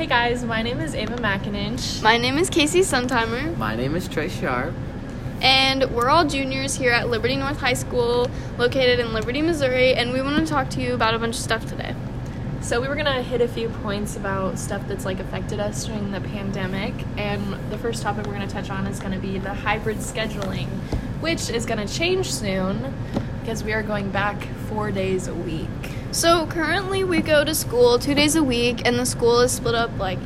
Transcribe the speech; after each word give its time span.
Hey 0.00 0.06
guys, 0.06 0.42
my 0.42 0.62
name 0.62 0.80
is 0.80 0.94
Ava 0.94 1.16
McIninch. 1.16 2.02
My 2.02 2.16
name 2.16 2.38
is 2.38 2.48
Casey 2.48 2.80
Suntimer, 2.80 3.54
My 3.58 3.76
name 3.76 3.94
is 3.94 4.08
Trey 4.08 4.30
Sharp. 4.30 4.72
and 5.42 5.84
we're 5.94 6.08
all 6.08 6.26
juniors 6.26 6.74
here 6.74 6.90
at 6.90 7.10
Liberty 7.10 7.36
North 7.36 7.58
High 7.58 7.74
School, 7.74 8.30
located 8.56 8.98
in 8.98 9.12
Liberty, 9.12 9.42
Missouri, 9.42 9.92
and 9.92 10.10
we 10.10 10.22
want 10.22 10.38
to 10.38 10.50
talk 10.50 10.70
to 10.70 10.80
you 10.80 10.94
about 10.94 11.12
a 11.12 11.18
bunch 11.18 11.34
of 11.36 11.42
stuff 11.42 11.66
today. 11.66 11.94
So 12.62 12.80
we 12.80 12.88
were 12.88 12.94
gonna 12.96 13.20
hit 13.20 13.42
a 13.42 13.46
few 13.46 13.68
points 13.68 14.16
about 14.16 14.58
stuff 14.58 14.80
that's 14.88 15.04
like 15.04 15.20
affected 15.20 15.60
us 15.60 15.84
during 15.84 16.12
the 16.12 16.22
pandemic, 16.22 16.94
and 17.18 17.58
the 17.70 17.76
first 17.76 18.00
topic 18.00 18.26
we're 18.26 18.32
gonna 18.32 18.46
touch 18.46 18.70
on 18.70 18.86
is 18.86 19.00
gonna 19.00 19.18
be 19.18 19.36
the 19.36 19.52
hybrid 19.52 19.98
scheduling, 19.98 20.68
which 21.20 21.50
is 21.50 21.66
gonna 21.66 21.86
change 21.86 22.32
soon 22.32 22.94
because 23.42 23.62
we 23.62 23.74
are 23.74 23.82
going 23.82 24.10
back 24.10 24.48
four 24.66 24.90
days 24.90 25.28
a 25.28 25.34
week. 25.34 25.68
So 26.12 26.46
currently, 26.46 27.04
we 27.04 27.20
go 27.20 27.44
to 27.44 27.54
school 27.54 27.98
two 27.98 28.14
days 28.14 28.34
a 28.34 28.42
week, 28.42 28.84
and 28.84 28.98
the 28.98 29.06
school 29.06 29.40
is 29.40 29.52
split 29.52 29.74
up 29.76 29.96
like 29.98 30.18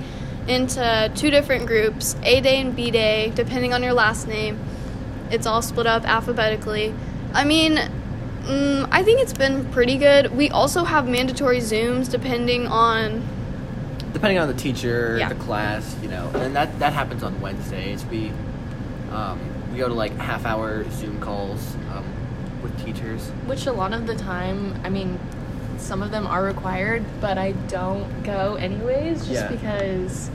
into 0.49 1.11
two 1.15 1.31
different 1.31 1.67
groups: 1.67 2.17
A 2.23 2.41
day 2.41 2.61
and 2.61 2.75
B 2.75 2.91
day, 2.91 3.33
depending 3.35 3.75
on 3.75 3.83
your 3.83 3.93
last 3.93 4.27
name. 4.27 4.59
It's 5.31 5.47
all 5.47 5.61
split 5.63 5.87
up 5.87 6.05
alphabetically. 6.09 6.95
I 7.35 7.45
mean, 7.45 7.77
mm, 7.77 8.89
I 8.91 9.03
think 9.03 9.21
it's 9.21 9.33
been 9.35 9.65
pretty 9.73 9.99
good. 9.99 10.35
We 10.35 10.49
also 10.51 10.85
have 10.85 11.07
mandatory 11.09 11.59
Zooms 11.59 12.11
depending 12.11 12.67
on 12.67 13.23
Depending 14.13 14.39
on 14.39 14.47
the 14.49 14.55
teacher, 14.55 15.17
Yeah. 15.19 15.29
the 15.29 15.35
class, 15.35 15.97
you 16.01 16.09
know, 16.09 16.31
and 16.35 16.55
that 16.57 16.79
that 16.79 16.93
happens 16.95 17.23
on 17.23 17.39
Wednesdays. 17.43 18.07
We 18.07 18.33
um, 19.13 19.39
we 19.71 19.79
go 19.79 19.89
to 19.89 19.95
like 19.95 20.17
half 20.17 20.47
hour 20.47 20.89
Zoom 20.93 21.21
calls 21.21 21.75
um, 21.93 22.05
with 22.63 22.73
teachers. 22.85 23.29
Which 23.47 23.67
a 23.67 23.73
lot 23.73 23.93
of 23.93 24.07
the 24.07 24.15
time, 24.15 24.81
I 24.85 24.89
mean, 24.89 25.19
some 25.81 26.03
of 26.03 26.11
them 26.11 26.27
are 26.27 26.43
required, 26.43 27.05
but 27.21 27.39
I 27.39 27.53
don't 27.69 28.23
go 28.23 28.55
anyways, 28.55 29.27
just 29.27 29.43
Yeah. 29.43 29.49
because. 29.49 30.31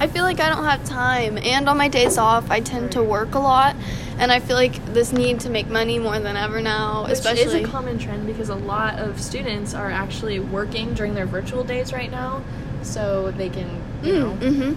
I 0.00 0.08
feel 0.08 0.24
like 0.24 0.40
I 0.40 0.48
don't 0.48 0.64
have 0.64 0.84
time, 0.84 1.38
and 1.38 1.68
on 1.68 1.76
my 1.78 1.86
days 1.86 2.18
off, 2.18 2.50
I 2.50 2.58
tend 2.60 2.90
to 2.92 3.02
work 3.02 3.34
a 3.36 3.38
lot, 3.38 3.76
and 4.18 4.32
I 4.32 4.40
feel 4.40 4.56
like 4.56 4.84
this 4.92 5.12
need 5.12 5.38
to 5.40 5.50
make 5.50 5.68
money 5.68 6.00
more 6.00 6.18
than 6.18 6.36
ever 6.36 6.60
now, 6.60 7.04
Which 7.04 7.12
especially. 7.12 7.42
is 7.42 7.54
a 7.54 7.62
common 7.62 7.98
trend 7.98 8.26
because 8.26 8.48
a 8.48 8.56
lot 8.56 8.98
of 8.98 9.20
students 9.20 9.72
are 9.72 9.90
actually 9.92 10.40
working 10.40 10.94
during 10.94 11.14
their 11.14 11.26
virtual 11.26 11.62
days 11.62 11.92
right 11.92 12.10
now, 12.10 12.42
so 12.82 13.30
they 13.36 13.48
can, 13.48 13.68
you 14.02 14.18
know, 14.18 14.36
mm, 14.40 14.56
hmm 14.56 14.72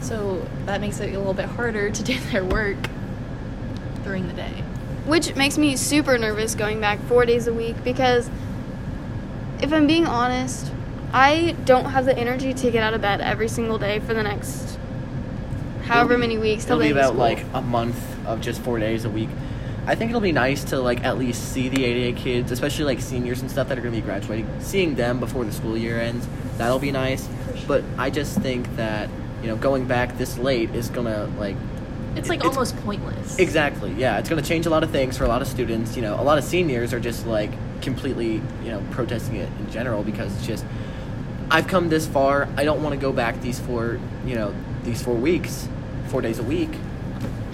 so 0.00 0.44
that 0.66 0.80
makes 0.80 0.98
it 0.98 1.14
a 1.14 1.18
little 1.18 1.32
bit 1.34 1.44
harder 1.44 1.88
to 1.90 2.02
do 2.10 2.18
their 2.32 2.44
work 2.44 2.76
during 4.04 4.26
the 4.26 4.32
day. 4.34 4.52
Which 5.06 5.34
makes 5.36 5.58
me 5.58 5.76
super 5.76 6.16
nervous 6.18 6.54
going 6.54 6.80
back 6.80 6.98
four 7.08 7.24
days 7.26 7.46
a 7.46 7.52
week 7.52 7.76
because, 7.84 8.28
if 9.72 9.78
I'm 9.78 9.86
being 9.86 10.06
honest, 10.06 10.70
I 11.14 11.56
don't 11.64 11.86
have 11.86 12.04
the 12.04 12.16
energy 12.16 12.52
to 12.52 12.70
get 12.70 12.82
out 12.82 12.92
of 12.92 13.00
bed 13.00 13.22
every 13.22 13.48
single 13.48 13.78
day 13.78 14.00
for 14.00 14.12
the 14.12 14.22
next 14.22 14.78
however 15.84 16.14
be- 16.14 16.20
many 16.20 16.36
weeks 16.36 16.64
It'll 16.64 16.78
be 16.78 16.92
the 16.92 17.00
end 17.00 17.08
of 17.08 17.14
about 17.14 17.18
like 17.18 17.46
a 17.54 17.62
month 17.62 17.98
of 18.26 18.42
just 18.42 18.60
four 18.60 18.78
days 18.78 19.06
a 19.06 19.10
week. 19.10 19.30
I 19.86 19.94
think 19.94 20.10
it'll 20.10 20.20
be 20.20 20.30
nice 20.30 20.62
to 20.64 20.78
like 20.78 21.02
at 21.04 21.16
least 21.16 21.52
see 21.54 21.70
the 21.70 21.86
88 21.86 22.16
kids, 22.16 22.52
especially 22.52 22.84
like 22.84 23.00
seniors 23.00 23.40
and 23.40 23.50
stuff 23.50 23.68
that 23.68 23.78
are 23.78 23.80
going 23.80 23.94
to 23.94 24.00
be 24.00 24.04
graduating. 24.04 24.46
Seeing 24.60 24.94
them 24.94 25.18
before 25.18 25.44
the 25.46 25.52
school 25.52 25.76
year 25.76 25.98
ends, 25.98 26.28
that'll 26.58 26.78
be 26.78 26.92
nice. 26.92 27.26
But 27.66 27.82
I 27.96 28.10
just 28.10 28.38
think 28.40 28.76
that 28.76 29.08
you 29.40 29.48
know 29.48 29.56
going 29.56 29.86
back 29.86 30.18
this 30.18 30.36
late 30.36 30.74
is 30.74 30.90
gonna 30.90 31.30
like 31.38 31.56
It's 32.16 32.28
like 32.28 32.40
It's- 32.40 32.54
almost 32.54 32.76
pointless. 32.84 33.38
Exactly. 33.38 33.92
Yeah, 33.96 34.18
it's 34.18 34.28
going 34.28 34.42
to 34.42 34.46
change 34.48 34.66
a 34.66 34.70
lot 34.70 34.82
of 34.84 34.90
things 34.90 35.16
for 35.16 35.24
a 35.24 35.28
lot 35.28 35.40
of 35.42 35.48
students. 35.48 35.96
You 35.96 36.02
know, 36.02 36.14
a 36.20 36.22
lot 36.22 36.38
of 36.38 36.44
seniors 36.44 36.92
are 36.92 37.00
just 37.00 37.26
like 37.26 37.50
completely, 37.80 38.42
you 38.64 38.70
know, 38.70 38.82
protesting 38.90 39.36
it 39.36 39.48
in 39.58 39.70
general 39.70 40.02
because 40.02 40.34
it's 40.36 40.46
just 40.46 40.64
I've 41.50 41.66
come 41.66 41.88
this 41.88 42.06
far. 42.06 42.48
I 42.56 42.64
don't 42.64 42.82
want 42.82 42.94
to 42.94 43.00
go 43.00 43.12
back 43.12 43.40
these 43.42 43.58
four, 43.60 43.98
you 44.26 44.34
know, 44.34 44.54
these 44.84 45.02
four 45.02 45.14
weeks, 45.14 45.68
four 46.08 46.20
days 46.22 46.38
a 46.38 46.42
week. 46.42 46.70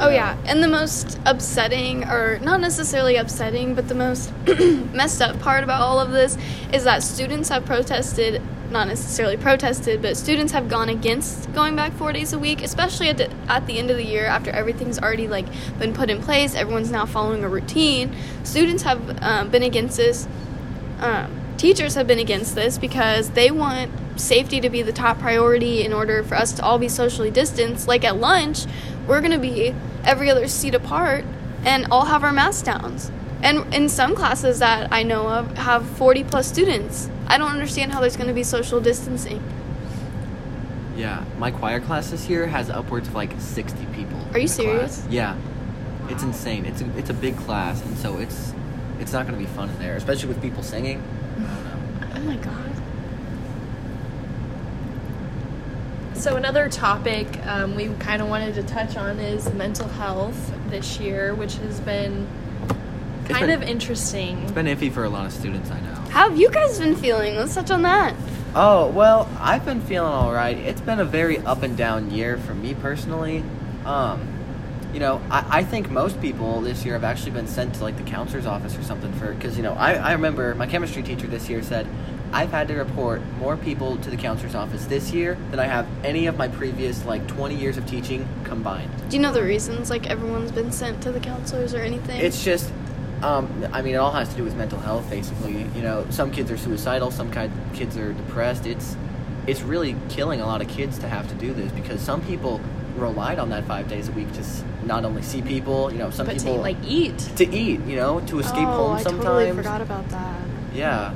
Oh 0.00 0.10
yeah, 0.10 0.36
and 0.44 0.62
the 0.62 0.68
most 0.68 1.18
upsetting, 1.27 2.04
or 2.04 2.38
not 2.38 2.60
necessarily 2.60 3.16
upsetting, 3.16 3.75
but 3.75 3.88
the 3.88 3.97
most 3.97 4.32
messed 4.92 5.20
up 5.20 5.41
part 5.41 5.64
about 5.64 5.81
all 5.81 5.98
of 5.98 6.12
this 6.12 6.38
is 6.72 6.84
that 6.84 7.03
students 7.03 7.48
have 7.48 7.64
protested, 7.64 8.41
not 8.70 8.86
necessarily 8.86 9.36
protested, 9.36 10.00
but 10.00 10.16
students 10.16 10.53
have 10.53 10.69
gone 10.69 10.88
against 10.88 11.53
going 11.53 11.75
back 11.75 11.92
four 11.94 12.12
days 12.12 12.32
a 12.32 12.38
week, 12.38 12.62
especially 12.62 13.09
at 13.09 13.16
the, 13.16 13.28
at 13.48 13.66
the 13.66 13.76
end 13.76 13.91
of 13.91 13.97
the 13.97 14.04
year 14.04 14.26
after 14.26 14.53
everything's 14.53 15.00
already 15.00 15.26
like 15.26 15.47
been 15.81 15.92
put 15.92 16.10
in 16.10 16.22
place. 16.22 16.54
Everyone's 16.54 16.92
now 16.92 17.04
following 17.04 17.42
a 17.42 17.48
routine. 17.48 18.15
Students 18.44 18.84
have 18.84 19.20
um, 19.20 19.50
been 19.50 19.65
against 19.65 19.97
this. 19.97 20.28
Um, 21.00 21.41
teachers 21.56 21.97
have 21.97 22.06
been 22.06 22.20
against 22.20 22.54
this 22.54 22.78
because 22.78 23.30
they 23.30 23.50
want 23.50 23.91
safety 24.15 24.60
to 24.60 24.70
be 24.70 24.82
the 24.82 24.92
top 24.92 25.19
priority 25.19 25.84
in 25.84 25.92
order 25.92 26.22
for 26.22 26.36
us 26.36 26.53
to 26.53 26.62
all 26.62 26.78
be 26.78 26.88
socially 26.88 27.30
distanced. 27.30 27.88
Like 27.88 28.04
at 28.04 28.16
lunch, 28.16 28.66
we're 29.08 29.20
going 29.20 29.32
to 29.32 29.38
be 29.38 29.74
every 30.04 30.30
other 30.30 30.46
seat 30.46 30.74
apart 30.74 31.24
and 31.64 31.86
all 31.91 32.04
have 32.04 32.22
our 32.22 32.32
masks 32.32 32.62
downs. 32.62 33.10
And 33.42 33.72
in 33.74 33.88
some 33.88 34.14
classes 34.14 34.58
that 34.58 34.92
I 34.92 35.02
know 35.02 35.28
of 35.28 35.56
have 35.56 35.86
40 35.86 36.24
plus 36.24 36.46
students. 36.46 37.10
I 37.26 37.38
don't 37.38 37.50
understand 37.50 37.92
how 37.92 38.00
there's 38.00 38.16
going 38.16 38.28
to 38.28 38.34
be 38.34 38.44
social 38.44 38.80
distancing. 38.80 39.42
Yeah, 40.97 41.24
my 41.38 41.50
choir 41.50 41.80
class 41.80 42.10
this 42.10 42.28
year 42.28 42.47
has 42.47 42.70
upwards 42.70 43.08
of 43.08 43.14
like 43.14 43.32
60 43.38 43.86
people. 43.94 44.18
Are 44.32 44.38
you 44.38 44.48
serious? 44.48 45.00
class. 45.00 45.12
Yeah. 45.12 45.36
It's 46.08 46.22
insane. 46.22 46.64
It's 46.64 46.80
a, 46.80 46.98
it's 46.98 47.10
a 47.10 47.14
big 47.14 47.36
class 47.36 47.82
and 47.84 47.97
so 47.98 48.18
it's 48.18 48.52
it's 48.98 49.12
not 49.12 49.26
going 49.26 49.38
to 49.38 49.44
be 49.44 49.50
fun 49.54 49.70
in 49.70 49.78
there, 49.78 49.97
especially 49.97 50.28
with 50.28 50.42
people 50.42 50.62
singing. 50.62 51.00
I 51.36 51.41
don't 51.41 51.64
know. 51.64 52.08
Oh 52.16 52.20
my 52.20 52.36
god. 52.36 52.78
So 56.18 56.34
another 56.34 56.68
topic 56.68 57.28
um, 57.46 57.76
we 57.76 57.88
kind 58.00 58.20
of 58.20 58.28
wanted 58.28 58.54
to 58.56 58.64
touch 58.64 58.96
on 58.96 59.20
is 59.20 59.52
mental 59.54 59.86
health 59.86 60.52
this 60.68 60.98
year, 60.98 61.32
which 61.32 61.54
has 61.58 61.78
been 61.78 62.26
kind 63.28 63.46
been- 63.46 63.50
of 63.50 63.62
interesting. 63.62 64.42
It's 64.42 64.50
been 64.50 64.66
iffy 64.66 64.90
for 64.90 65.04
a 65.04 65.08
lot 65.08 65.26
of 65.26 65.32
students, 65.32 65.70
I 65.70 65.78
know. 65.80 65.94
How 66.10 66.28
have 66.28 66.36
you 66.36 66.50
guys 66.50 66.80
been 66.80 66.96
feeling? 66.96 67.36
Let's 67.36 67.54
touch 67.54 67.70
on 67.70 67.82
that. 67.82 68.16
Oh, 68.56 68.88
well, 68.88 69.28
I've 69.38 69.64
been 69.64 69.80
feeling 69.80 70.10
all 70.12 70.32
right. 70.32 70.56
It's 70.58 70.80
been 70.80 70.98
a 70.98 71.04
very 71.04 71.38
up 71.38 71.62
and 71.62 71.76
down 71.76 72.10
year 72.10 72.36
for 72.36 72.54
me 72.54 72.74
personally. 72.74 73.44
Um, 73.84 74.26
you 74.92 74.98
know, 74.98 75.20
I, 75.30 75.60
I 75.60 75.64
think 75.64 75.88
most 75.88 76.20
people 76.20 76.62
this 76.62 76.84
year 76.84 76.94
have 76.94 77.04
actually 77.04 77.30
been 77.30 77.46
sent 77.46 77.74
to 77.76 77.82
like 77.84 77.96
the 77.96 78.02
counselor's 78.02 78.46
office 78.46 78.76
or 78.76 78.82
something 78.82 79.12
for 79.12 79.34
because 79.34 79.56
you 79.56 79.62
know 79.62 79.74
I, 79.74 79.94
I 79.94 80.12
remember 80.12 80.54
my 80.56 80.66
chemistry 80.66 81.02
teacher 81.04 81.28
this 81.28 81.48
year 81.48 81.62
said 81.62 81.86
I've 82.33 82.50
had 82.50 82.69
to 82.69 82.75
report 82.75 83.22
more 83.39 83.56
people 83.56 83.97
to 83.99 84.11
the 84.11 84.16
counselor's 84.16 84.55
office 84.55 84.84
this 84.87 85.12
year 85.12 85.39
than 85.50 85.59
I 85.59 85.65
have 85.65 85.87
any 86.05 86.27
of 86.27 86.37
my 86.37 86.49
previous 86.49 87.05
like 87.05 87.27
20 87.27 87.55
years 87.55 87.78
of 87.78 87.87
teaching 87.87 88.28
combined. 88.44 88.91
Do 89.09 89.16
you 89.16 89.22
know 89.22 89.33
the 89.33 89.43
reasons 89.43 89.89
like 89.89 90.09
everyone's 90.09 90.53
been 90.53 90.71
sent 90.71 91.03
to 91.03 91.12
the 91.12 91.21
counselors 91.21 91.75
or 91.75 91.81
anything? 91.81 92.21
It's 92.21 92.44
just, 92.44 92.71
um, 93.22 93.66
I 93.72 93.81
mean, 93.81 93.94
it 93.94 93.99
all 93.99 94.12
has 94.12 94.28
to 94.28 94.37
do 94.37 94.44
with 94.44 94.56
mental 94.56 94.78
health, 94.78 95.09
basically. 95.09 95.62
You 95.75 95.83
know, 95.83 96.06
some 96.11 96.31
kids 96.31 96.50
are 96.50 96.59
suicidal, 96.59 97.11
some 97.11 97.31
ki- 97.33 97.50
kids 97.72 97.97
are 97.97 98.12
depressed. 98.12 98.66
It's, 98.66 98.97
it's 99.47 99.62
really 99.62 99.97
killing 100.10 100.43
a 100.43 100.47
lot 100.47 100.60
of 100.60 100.69
kids 100.69 100.99
to 100.99 101.09
have 101.09 101.28
to 101.28 101.34
do 101.34 101.55
this 101.55 101.72
because 101.72 102.03
some 102.03 102.21
people 102.22 102.60
relied 102.97 103.39
on 103.39 103.49
that 103.50 103.65
five 103.65 103.89
days 103.89 104.09
a 104.09 104.12
week 104.12 104.31
to 104.33 104.45
not 104.84 105.05
only 105.05 105.22
see 105.22 105.41
people, 105.41 105.91
you 105.91 105.99
know, 105.99 106.10
some 106.10 106.27
but 106.27 106.37
people 106.37 106.56
to 106.56 106.60
like 106.60 106.77
eat. 106.84 107.19
to 107.37 107.49
eat, 107.49 107.81
you 107.87 107.97
know, 107.97 108.21
to 108.21 108.39
escape 108.39 108.69
oh, 108.69 108.89
home 108.89 108.97
I 108.97 109.03
sometimes. 109.03 109.25
I 109.25 109.45
totally 109.47 109.56
forgot 109.56 109.81
about 109.81 110.09
that. 110.10 110.41
Yeah. 110.75 111.15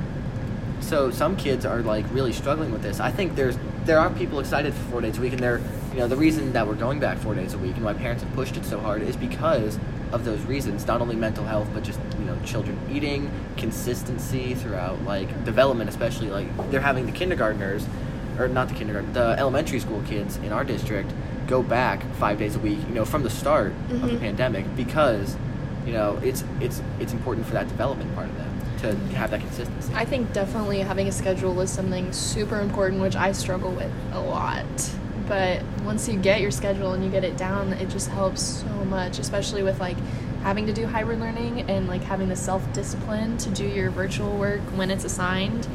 So 0.93 1.09
some 1.09 1.35
kids 1.35 1.65
are 1.65 1.81
like 1.81 2.05
really 2.11 2.31
struggling 2.31 2.71
with 2.71 2.83
this. 2.83 2.99
I 2.99 3.09
think 3.09 3.33
there's 3.35 3.57
there 3.85 3.97
are 3.97 4.11
people 4.11 4.39
excited 4.39 4.75
for 4.75 4.83
four 4.91 5.01
days 5.01 5.17
a 5.17 5.21
week, 5.21 5.33
and 5.33 5.41
they're 5.41 5.59
you 5.91 5.97
know 5.97 6.07
the 6.07 6.15
reason 6.15 6.53
that 6.53 6.67
we're 6.67 6.75
going 6.75 6.99
back 6.99 7.17
four 7.17 7.33
days 7.33 7.55
a 7.55 7.57
week 7.57 7.75
and 7.77 7.83
why 7.83 7.95
parents 7.95 8.21
have 8.21 8.31
pushed 8.35 8.57
it 8.57 8.63
so 8.63 8.79
hard 8.79 9.01
is 9.01 9.15
because 9.17 9.79
of 10.11 10.23
those 10.23 10.39
reasons. 10.41 10.85
Not 10.85 11.01
only 11.01 11.15
mental 11.15 11.45
health, 11.45 11.67
but 11.73 11.81
just 11.83 11.99
you 12.19 12.25
know 12.25 12.37
children 12.45 12.77
eating, 12.91 13.31
consistency 13.57 14.53
throughout 14.53 15.01
like 15.03 15.43
development, 15.45 15.89
especially 15.89 16.29
like 16.29 16.45
they're 16.69 16.79
having 16.79 17.07
the 17.07 17.11
kindergartners, 17.11 17.87
or 18.37 18.47
not 18.47 18.67
the 18.67 18.75
kindergarten, 18.75 19.13
the 19.13 19.35
elementary 19.39 19.79
school 19.79 20.03
kids 20.07 20.37
in 20.37 20.51
our 20.51 20.63
district 20.63 21.11
go 21.47 21.63
back 21.63 22.03
five 22.17 22.37
days 22.37 22.55
a 22.55 22.59
week. 22.59 22.77
You 22.87 22.93
know 22.93 23.03
from 23.05 23.23
the 23.23 23.31
start 23.31 23.73
of 23.89 24.01
the 24.03 24.09
Mhm. 24.09 24.19
pandemic 24.19 24.75
because 24.75 25.37
you 25.87 25.93
know 25.93 26.19
it's 26.21 26.43
it's 26.61 26.83
it's 26.99 27.13
important 27.13 27.47
for 27.47 27.53
that 27.53 27.67
development 27.67 28.13
part 28.13 28.29
of 28.29 28.37
them 28.37 28.52
to 28.83 28.95
have 29.15 29.31
that 29.31 29.39
consistency. 29.39 29.91
I 29.95 30.05
think 30.05 30.31
definitely 30.33 30.79
having 30.79 31.07
a 31.07 31.11
schedule 31.11 31.59
is 31.61 31.71
something 31.71 32.11
super 32.11 32.59
important, 32.59 33.01
which 33.01 33.15
I 33.15 33.31
struggle 33.31 33.71
with 33.71 33.91
a 34.11 34.19
lot. 34.19 34.65
But 35.27 35.63
once 35.83 36.07
you 36.07 36.19
get 36.19 36.41
your 36.41 36.51
schedule 36.51 36.93
and 36.93 37.03
you 37.03 37.09
get 37.09 37.23
it 37.23 37.37
down, 37.37 37.73
it 37.73 37.89
just 37.89 38.09
helps 38.09 38.41
so 38.41 38.67
much, 38.85 39.19
especially 39.19 39.63
with 39.63 39.79
like 39.79 39.97
having 40.43 40.67
to 40.67 40.73
do 40.73 40.85
hybrid 40.85 41.19
learning 41.19 41.61
and 41.69 41.87
like 41.87 42.03
having 42.03 42.27
the 42.27 42.35
self 42.35 42.71
discipline 42.73 43.37
to 43.37 43.49
do 43.49 43.65
your 43.65 43.89
virtual 43.89 44.37
work 44.37 44.61
when 44.75 44.91
it's 44.91 45.05
assigned 45.05 45.67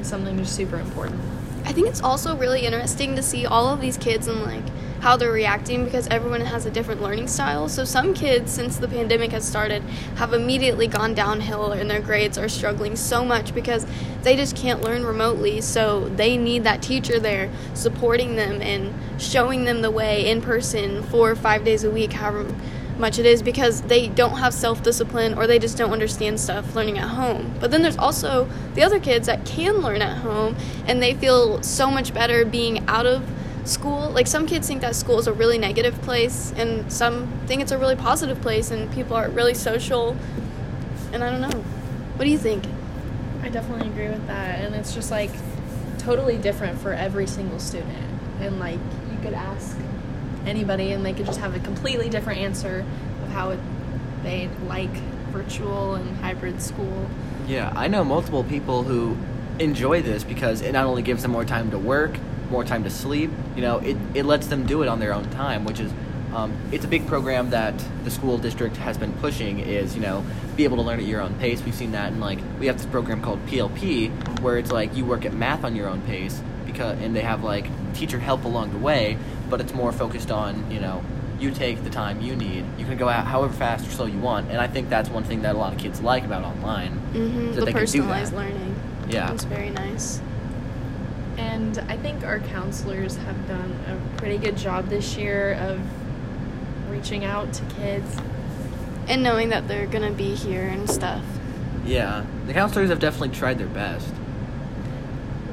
is 0.00 0.06
something 0.06 0.36
just 0.38 0.54
super 0.54 0.78
important. 0.78 1.20
I 1.64 1.72
think 1.72 1.88
it's 1.88 2.02
also 2.02 2.36
really 2.36 2.64
interesting 2.64 3.16
to 3.16 3.22
see 3.22 3.46
all 3.46 3.68
of 3.68 3.80
these 3.80 3.96
kids 3.96 4.28
and 4.28 4.42
like 4.42 4.64
how 5.02 5.16
they're 5.16 5.32
reacting 5.32 5.84
because 5.84 6.06
everyone 6.06 6.40
has 6.40 6.64
a 6.64 6.70
different 6.70 7.02
learning 7.02 7.26
style. 7.26 7.68
So 7.68 7.84
some 7.84 8.14
kids, 8.14 8.52
since 8.52 8.76
the 8.76 8.86
pandemic 8.86 9.32
has 9.32 9.44
started, 9.44 9.82
have 10.14 10.32
immediately 10.32 10.86
gone 10.86 11.12
downhill 11.12 11.72
and 11.72 11.90
their 11.90 12.00
grades 12.00 12.38
are 12.38 12.48
struggling 12.48 12.94
so 12.94 13.24
much 13.24 13.52
because 13.52 13.84
they 14.22 14.36
just 14.36 14.56
can't 14.56 14.80
learn 14.80 15.04
remotely. 15.04 15.60
So 15.60 16.08
they 16.10 16.36
need 16.36 16.62
that 16.62 16.82
teacher 16.82 17.18
there 17.18 17.50
supporting 17.74 18.36
them 18.36 18.62
and 18.62 18.94
showing 19.20 19.64
them 19.64 19.82
the 19.82 19.90
way 19.90 20.30
in 20.30 20.40
person 20.40 21.02
four 21.02 21.32
or 21.32 21.36
five 21.36 21.64
days 21.64 21.82
a 21.82 21.90
week, 21.90 22.12
however 22.12 22.54
much 22.96 23.18
it 23.18 23.26
is 23.26 23.42
because 23.42 23.82
they 23.82 24.06
don't 24.06 24.38
have 24.38 24.54
self 24.54 24.84
discipline 24.84 25.34
or 25.34 25.48
they 25.48 25.58
just 25.58 25.76
don't 25.76 25.92
understand 25.92 26.38
stuff 26.38 26.76
learning 26.76 26.98
at 26.98 27.08
home. 27.08 27.52
But 27.58 27.72
then 27.72 27.82
there's 27.82 27.98
also 27.98 28.48
the 28.74 28.84
other 28.84 29.00
kids 29.00 29.26
that 29.26 29.44
can 29.44 29.78
learn 29.78 30.00
at 30.00 30.18
home 30.18 30.54
and 30.86 31.02
they 31.02 31.14
feel 31.14 31.60
so 31.64 31.90
much 31.90 32.14
better 32.14 32.44
being 32.44 32.86
out 32.88 33.06
of 33.06 33.26
school. 33.64 34.10
Like 34.10 34.26
some 34.26 34.46
kids 34.46 34.66
think 34.66 34.80
that 34.80 34.94
school 34.94 35.18
is 35.18 35.26
a 35.26 35.32
really 35.32 35.58
negative 35.58 36.00
place 36.02 36.52
and 36.56 36.90
some 36.92 37.28
think 37.46 37.62
it's 37.62 37.72
a 37.72 37.78
really 37.78 37.96
positive 37.96 38.40
place 38.40 38.70
and 38.70 38.92
people 38.92 39.16
are 39.16 39.28
really 39.30 39.54
social. 39.54 40.16
And 41.12 41.22
I 41.22 41.30
don't 41.30 41.40
know. 41.40 41.60
What 42.16 42.24
do 42.24 42.30
you 42.30 42.38
think? 42.38 42.64
I 43.42 43.48
definitely 43.48 43.88
agree 43.88 44.08
with 44.08 44.26
that. 44.26 44.60
And 44.60 44.74
it's 44.74 44.94
just 44.94 45.10
like 45.10 45.30
totally 45.98 46.38
different 46.38 46.80
for 46.80 46.92
every 46.92 47.26
single 47.26 47.58
student. 47.58 48.20
And 48.40 48.58
like 48.58 48.80
you 49.10 49.18
could 49.22 49.34
ask 49.34 49.76
anybody 50.46 50.92
and 50.92 51.04
they 51.04 51.12
could 51.12 51.26
just 51.26 51.40
have 51.40 51.54
a 51.54 51.60
completely 51.60 52.08
different 52.08 52.40
answer 52.40 52.84
of 53.22 53.28
how 53.30 53.50
it, 53.50 53.60
they 54.22 54.48
like 54.66 54.92
virtual 55.30 55.94
and 55.94 56.16
hybrid 56.18 56.60
school. 56.60 57.08
Yeah, 57.46 57.72
I 57.74 57.88
know 57.88 58.04
multiple 58.04 58.44
people 58.44 58.82
who 58.82 59.16
enjoy 59.58 60.02
this 60.02 60.24
because 60.24 60.60
it 60.62 60.72
not 60.72 60.86
only 60.86 61.02
gives 61.02 61.22
them 61.22 61.30
more 61.30 61.44
time 61.44 61.70
to 61.70 61.78
work, 61.78 62.16
more 62.52 62.62
time 62.64 62.84
to 62.84 62.90
sleep, 62.90 63.30
you 63.56 63.62
know, 63.62 63.78
it, 63.78 63.96
it 64.14 64.24
lets 64.24 64.46
them 64.46 64.66
do 64.66 64.82
it 64.82 64.88
on 64.88 65.00
their 65.00 65.12
own 65.14 65.28
time, 65.30 65.64
which 65.64 65.80
is 65.80 65.90
um, 66.34 66.52
it's 66.70 66.84
a 66.84 66.88
big 66.88 67.06
program 67.06 67.50
that 67.50 67.74
the 68.04 68.10
school 68.10 68.38
district 68.38 68.76
has 68.78 68.96
been 68.96 69.12
pushing 69.14 69.58
is 69.60 69.94
you 69.94 70.00
know 70.00 70.24
be 70.56 70.64
able 70.64 70.76
to 70.78 70.82
learn 70.82 70.98
at 70.98 71.04
your 71.04 71.20
own 71.20 71.34
pace 71.34 71.62
we've 71.62 71.74
seen 71.74 71.92
that 71.92 72.10
and 72.10 72.22
like 72.22 72.38
we 72.58 72.66
have 72.68 72.78
this 72.78 72.86
program 72.86 73.20
called 73.20 73.38
plp 73.44 74.08
where 74.40 74.56
it's 74.56 74.72
like 74.72 74.96
you 74.96 75.04
work 75.04 75.26
at 75.26 75.34
math 75.34 75.62
on 75.62 75.76
your 75.76 75.88
own 75.90 76.00
pace 76.02 76.40
because 76.64 76.98
and 77.00 77.14
they 77.14 77.20
have 77.20 77.44
like 77.44 77.66
teacher 77.92 78.18
help 78.18 78.46
along 78.46 78.72
the 78.72 78.78
way 78.78 79.18
but 79.50 79.60
it's 79.60 79.74
more 79.74 79.92
focused 79.92 80.30
on 80.30 80.70
you 80.70 80.80
know 80.80 81.04
you 81.38 81.50
take 81.50 81.84
the 81.84 81.90
time 81.90 82.22
you 82.22 82.34
need 82.34 82.64
you 82.78 82.86
can 82.86 82.96
go 82.96 83.10
out 83.10 83.26
however 83.26 83.52
fast 83.52 83.86
or 83.86 83.90
slow 83.90 84.06
you 84.06 84.18
want 84.18 84.48
and 84.50 84.58
i 84.58 84.66
think 84.66 84.88
that's 84.88 85.10
one 85.10 85.24
thing 85.24 85.42
that 85.42 85.54
a 85.54 85.58
lot 85.58 85.74
of 85.74 85.78
kids 85.78 86.00
like 86.00 86.24
about 86.24 86.42
online 86.44 86.92
Mm-hmm. 87.12 87.46
that 87.52 87.60
The 87.60 87.66
they 87.66 87.72
can 87.72 87.72
do 87.72 87.78
personalized 87.80 88.32
learning. 88.32 88.74
yeah 89.10 89.30
It's 89.34 89.44
very 89.44 89.68
nice. 89.68 90.22
And 91.38 91.78
I 91.88 91.96
think 91.96 92.24
our 92.24 92.40
counselors 92.40 93.16
have 93.16 93.48
done 93.48 93.72
a 93.88 94.18
pretty 94.18 94.38
good 94.38 94.56
job 94.56 94.88
this 94.88 95.16
year 95.16 95.54
of 95.54 95.80
reaching 96.90 97.24
out 97.24 97.52
to 97.54 97.64
kids. 97.76 98.16
And 99.08 99.22
knowing 99.22 99.48
that 99.48 99.66
they're 99.68 99.86
going 99.86 100.08
to 100.08 100.16
be 100.16 100.34
here 100.34 100.66
and 100.66 100.88
stuff. 100.88 101.24
yeah 101.84 102.24
the 102.46 102.52
counselors 102.52 102.88
have 102.90 103.00
definitely 103.00 103.30
tried 103.30 103.58
their 103.58 103.66
best 103.66 104.08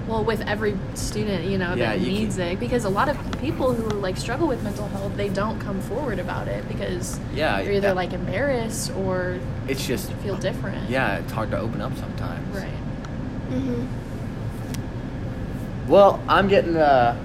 Well, 0.07 0.23
with 0.23 0.41
every 0.41 0.77
student, 0.93 1.45
you 1.45 1.57
know, 1.57 1.73
Yeah, 1.73 1.91
that 1.95 1.99
you 2.01 2.11
needs 2.11 2.37
it, 2.37 2.59
because 2.59 2.85
a 2.85 2.89
lot 2.89 3.09
of 3.09 3.17
people 3.39 3.73
who 3.73 3.89
like 3.99 4.17
struggle 4.17 4.47
with 4.47 4.61
mental 4.63 4.87
health, 4.89 5.15
they 5.17 5.29
don't 5.29 5.59
come 5.59 5.81
forward 5.81 6.19
about 6.19 6.47
it 6.47 6.67
because 6.67 7.19
yeah 7.33 7.63
they're 7.63 7.73
either 7.73 7.87
yeah. 7.89 7.93
like 7.93 8.13
embarrassed 8.13 8.91
or 8.97 9.39
it's 9.67 9.85
just 9.87 10.11
feel 10.21 10.35
different. 10.37 10.87
yeah 10.89 11.17
it's 11.17 11.31
hard 11.31 11.49
to 11.51 11.57
open 11.57 11.81
up 11.81 11.95
sometimes 11.97 12.45
Right. 12.55 12.69
Mm-hmm. 13.49 13.85
Well, 15.89 16.21
I'm 16.27 16.47
getting 16.47 16.77
uh, 16.77 17.17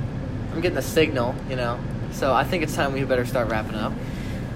I'm 0.52 0.62
getting 0.62 0.78
a 0.78 0.82
signal, 0.82 1.34
you 1.50 1.56
know. 1.56 1.78
So 2.12 2.32
I 2.32 2.44
think 2.44 2.62
it's 2.62 2.74
time 2.74 2.94
we 2.94 3.04
better 3.04 3.26
start 3.26 3.50
wrapping 3.50 3.74
up. 3.74 3.92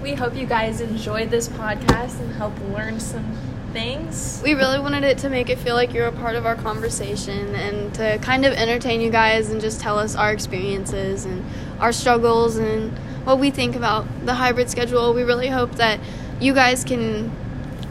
We 0.01 0.15
hope 0.15 0.35
you 0.35 0.47
guys 0.47 0.81
enjoyed 0.81 1.29
this 1.29 1.47
podcast 1.47 2.19
and 2.19 2.33
help 2.33 2.53
learn 2.73 2.99
some 2.99 3.37
things. 3.71 4.41
We 4.43 4.55
really 4.55 4.79
wanted 4.79 5.03
it 5.03 5.19
to 5.19 5.29
make 5.29 5.51
it 5.51 5.59
feel 5.59 5.75
like 5.75 5.93
you're 5.93 6.07
a 6.07 6.11
part 6.11 6.35
of 6.35 6.47
our 6.47 6.55
conversation 6.55 7.53
and 7.53 7.93
to 7.95 8.17
kind 8.17 8.45
of 8.45 8.53
entertain 8.53 8.99
you 8.99 9.11
guys 9.11 9.51
and 9.51 9.61
just 9.61 9.79
tell 9.79 9.99
us 9.99 10.15
our 10.15 10.31
experiences 10.31 11.25
and 11.25 11.45
our 11.79 11.91
struggles 11.91 12.57
and 12.57 12.97
what 13.25 13.37
we 13.37 13.51
think 13.51 13.75
about 13.75 14.07
the 14.25 14.33
hybrid 14.33 14.71
schedule. 14.71 15.13
We 15.13 15.21
really 15.21 15.49
hope 15.49 15.73
that 15.75 15.99
you 16.39 16.55
guys 16.55 16.83
can 16.83 17.31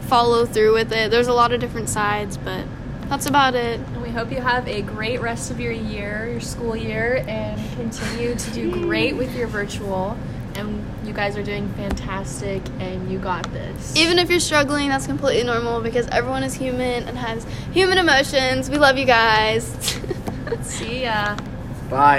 follow 0.01 0.45
through 0.45 0.73
with 0.73 0.91
it. 0.91 1.11
There's 1.11 1.27
a 1.27 1.33
lot 1.33 1.53
of 1.53 1.61
different 1.61 1.87
sides, 1.87 2.35
but 2.37 2.65
that's 3.07 3.25
about 3.25 3.55
it. 3.55 3.79
And 4.09 4.15
we 4.15 4.19
hope 4.23 4.31
you 4.31 4.41
have 4.41 4.67
a 4.67 4.81
great 4.81 5.21
rest 5.21 5.51
of 5.51 5.59
your 5.59 5.71
year, 5.71 6.27
your 6.31 6.39
school 6.39 6.75
year, 6.75 7.23
and 7.27 7.61
continue 7.75 8.33
to 8.33 8.51
do 8.51 8.71
great 8.71 9.15
with 9.15 9.35
your 9.35 9.45
virtual. 9.45 10.17
And 10.55 10.83
you 11.05 11.13
guys 11.13 11.37
are 11.37 11.43
doing 11.43 11.71
fantastic, 11.73 12.63
and 12.79 13.11
you 13.11 13.19
got 13.19 13.43
this. 13.53 13.95
Even 13.95 14.17
if 14.17 14.31
you're 14.31 14.39
struggling, 14.39 14.89
that's 14.89 15.05
completely 15.05 15.43
normal 15.43 15.81
because 15.81 16.07
everyone 16.07 16.41
is 16.41 16.55
human 16.55 17.07
and 17.07 17.19
has 17.19 17.45
human 17.71 17.99
emotions. 17.99 18.67
We 18.67 18.79
love 18.79 18.97
you 18.97 19.05
guys. 19.05 19.65
See 20.63 21.03
ya. 21.03 21.37
Bye. 21.91 22.17